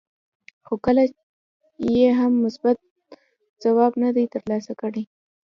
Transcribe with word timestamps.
خو 0.65 0.73
کله 0.85 1.03
یې 1.95 2.09
هم 2.19 2.31
مثبت 2.45 2.77
ځواب 3.63 3.93
نه 4.03 4.09
دی 4.15 4.25
ترلاسه 4.35 4.73
کړی. 4.81 5.03